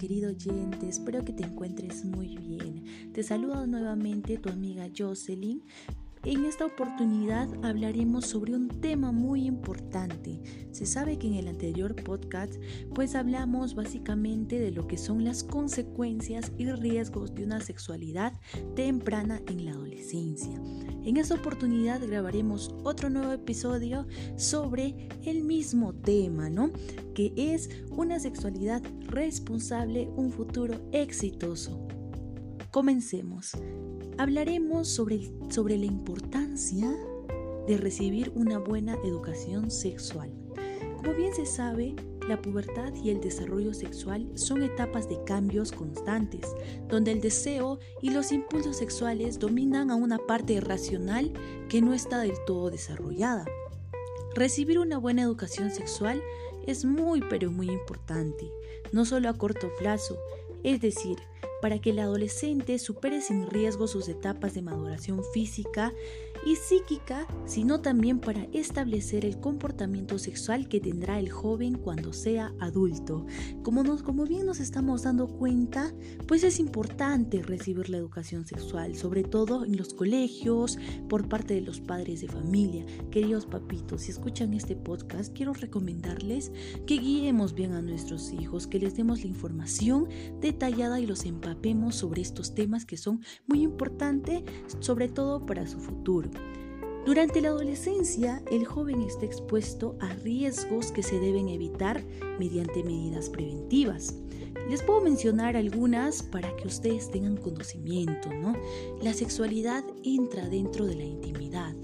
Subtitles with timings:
[0.00, 3.12] querido oyente, espero que te encuentres muy bien.
[3.12, 5.62] Te saluda nuevamente tu amiga Jocelyn.
[6.24, 10.40] En esta oportunidad hablaremos sobre un tema muy importante.
[10.70, 12.54] Se sabe que en el anterior podcast
[12.94, 18.32] pues hablamos básicamente de lo que son las consecuencias y riesgos de una sexualidad
[18.74, 20.58] temprana en la adolescencia.
[21.02, 24.06] En esta oportunidad grabaremos otro nuevo episodio
[24.36, 26.70] sobre el mismo tema, ¿no?
[27.14, 31.88] Que es una sexualidad responsable, un futuro exitoso.
[32.70, 33.52] Comencemos.
[34.18, 36.90] Hablaremos sobre, sobre la importancia
[37.66, 40.30] de recibir una buena educación sexual.
[40.98, 41.96] Como bien se sabe,
[42.30, 46.46] la pubertad y el desarrollo sexual son etapas de cambios constantes,
[46.88, 51.32] donde el deseo y los impulsos sexuales dominan a una parte racional
[51.68, 53.44] que no está del todo desarrollada.
[54.34, 56.22] Recibir una buena educación sexual
[56.66, 58.48] es muy pero muy importante,
[58.92, 60.16] no solo a corto plazo,
[60.62, 61.18] es decir,
[61.60, 65.92] para que el adolescente supere sin riesgo sus etapas de maduración física
[66.46, 72.54] y psíquica, sino también para establecer el comportamiento sexual que tendrá el joven cuando sea
[72.60, 73.26] adulto.
[73.62, 75.92] Como, nos, como bien nos estamos dando cuenta,
[76.26, 81.60] pues es importante recibir la educación sexual, sobre todo en los colegios, por parte de
[81.60, 82.86] los padres de familia.
[83.10, 86.52] Queridos papitos, si escuchan este podcast, quiero recomendarles
[86.86, 90.08] que guiemos bien a nuestros hijos, que les demos la información
[90.40, 94.42] detallada y los empapemos sobre estos temas que son muy importantes,
[94.78, 96.30] sobre todo para su futuro.
[97.04, 102.04] Durante la adolescencia, el joven está expuesto a riesgos que se deben evitar
[102.38, 104.14] mediante medidas preventivas.
[104.68, 108.54] Les puedo mencionar algunas para que ustedes tengan conocimiento, ¿no?
[109.02, 111.74] La sexualidad entra dentro de la intimidad.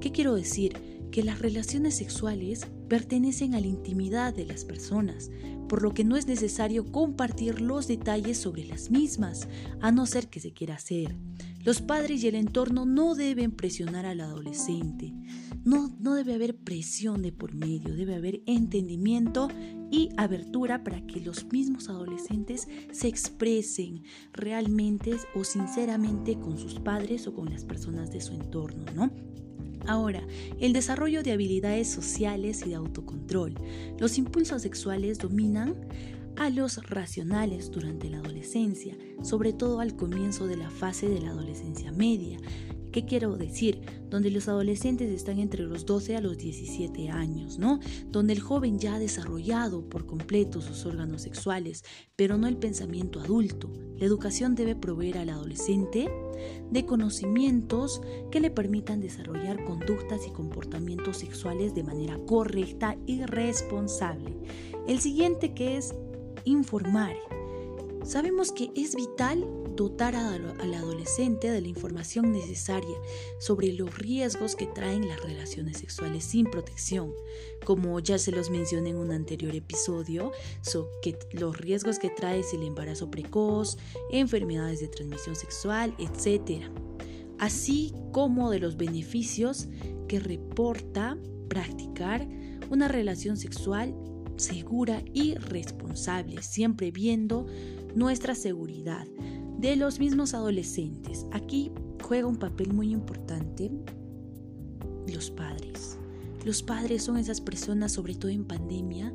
[0.00, 0.74] ¿Qué quiero decir?
[1.12, 5.30] Que las relaciones sexuales pertenecen a la intimidad de las personas,
[5.68, 9.46] por lo que no es necesario compartir los detalles sobre las mismas,
[9.80, 11.16] a no ser que se quiera hacer.
[11.64, 15.12] Los padres y el entorno no deben presionar al adolescente.
[15.64, 19.48] No, no debe haber presión de por medio, debe haber entendimiento
[19.90, 27.26] y abertura para que los mismos adolescentes se expresen realmente o sinceramente con sus padres
[27.28, 29.12] o con las personas de su entorno, ¿no?
[29.86, 30.26] Ahora,
[30.60, 33.54] el desarrollo de habilidades sociales y de autocontrol.
[33.98, 35.74] Los impulsos sexuales dominan
[36.36, 41.30] a los racionales durante la adolescencia, sobre todo al comienzo de la fase de la
[41.30, 42.38] adolescencia media.
[42.92, 43.80] ¿Qué quiero decir?
[44.10, 47.80] Donde los adolescentes están entre los 12 a los 17 años, ¿no?
[48.08, 51.84] Donde el joven ya ha desarrollado por completo sus órganos sexuales,
[52.16, 53.72] pero no el pensamiento adulto.
[53.96, 56.10] La educación debe proveer al adolescente
[56.70, 64.36] de conocimientos que le permitan desarrollar conductas y comportamientos sexuales de manera correcta y responsable.
[64.86, 65.94] El siguiente que es
[66.44, 67.16] informar.
[68.04, 69.46] Sabemos que es vital
[69.76, 72.96] dotar al adolescente de la información necesaria
[73.38, 77.12] sobre los riesgos que traen las relaciones sexuales sin protección,
[77.64, 80.32] como ya se los mencioné en un anterior episodio,
[81.00, 83.78] que los riesgos que trae el embarazo precoz,
[84.10, 86.64] enfermedades de transmisión sexual, etc.
[87.38, 89.68] Así como de los beneficios
[90.08, 91.16] que reporta
[91.48, 92.28] practicar
[92.68, 93.94] una relación sexual
[94.36, 97.46] segura y responsable, siempre viendo
[97.94, 99.06] nuestra seguridad
[99.58, 101.26] de los mismos adolescentes.
[101.32, 101.72] Aquí
[102.02, 103.70] juega un papel muy importante
[105.06, 105.98] los padres.
[106.44, 109.12] Los padres son esas personas, sobre todo en pandemia,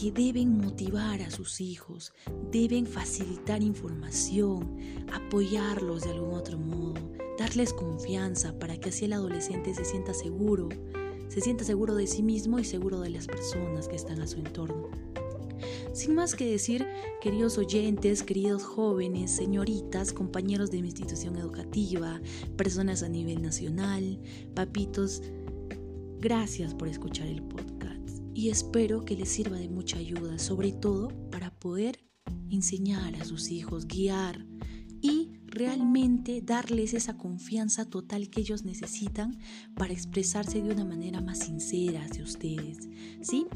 [0.00, 2.12] que deben motivar a sus hijos,
[2.52, 4.76] deben facilitar información,
[5.12, 6.94] apoyarlos de algún otro modo,
[7.38, 10.68] darles confianza para que así el adolescente se sienta seguro
[11.28, 14.38] se sienta seguro de sí mismo y seguro de las personas que están a su
[14.38, 14.88] entorno.
[15.92, 16.86] Sin más que decir,
[17.20, 22.20] queridos oyentes, queridos jóvenes, señoritas, compañeros de mi institución educativa,
[22.56, 24.20] personas a nivel nacional,
[24.54, 25.22] papitos,
[26.20, 31.08] gracias por escuchar el podcast y espero que les sirva de mucha ayuda, sobre todo
[31.30, 31.98] para poder
[32.50, 34.46] enseñar a sus hijos, guiar
[35.00, 39.38] y realmente darles esa confianza total que ellos necesitan
[39.74, 42.88] para expresarse de una manera más sincera hacia ustedes.
[43.22, 43.46] ¿Sí?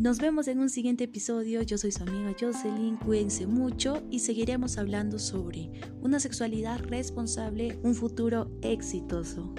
[0.00, 1.62] Nos vemos en un siguiente episodio.
[1.62, 2.96] Yo soy su amiga Jocelyn.
[2.96, 9.54] Cuídense mucho y seguiremos hablando sobre una sexualidad responsable, un futuro exitoso.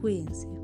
[0.00, 0.57] Cuídense.